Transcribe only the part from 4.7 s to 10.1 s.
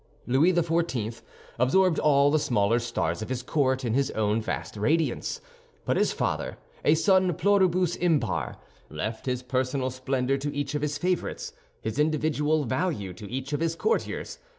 radiance; but his father, a sun pluribus impar, left his personal